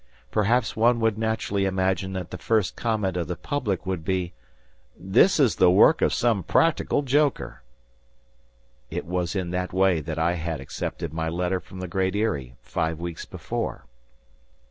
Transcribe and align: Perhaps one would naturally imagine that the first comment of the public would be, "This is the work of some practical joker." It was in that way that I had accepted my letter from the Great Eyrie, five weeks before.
Perhaps 0.31 0.75
one 0.75 0.99
would 0.99 1.15
naturally 1.19 1.65
imagine 1.65 2.13
that 2.13 2.31
the 2.31 2.37
first 2.39 2.75
comment 2.75 3.15
of 3.15 3.27
the 3.27 3.35
public 3.35 3.85
would 3.85 4.03
be, 4.03 4.33
"This 4.97 5.39
is 5.39 5.57
the 5.57 5.69
work 5.69 6.01
of 6.01 6.11
some 6.11 6.41
practical 6.41 7.03
joker." 7.03 7.61
It 8.89 9.05
was 9.05 9.35
in 9.35 9.51
that 9.51 9.73
way 9.73 9.99
that 10.01 10.17
I 10.17 10.33
had 10.33 10.59
accepted 10.59 11.13
my 11.13 11.29
letter 11.29 11.59
from 11.59 11.81
the 11.81 11.87
Great 11.87 12.15
Eyrie, 12.15 12.55
five 12.63 12.99
weeks 12.99 13.25
before. 13.25 13.85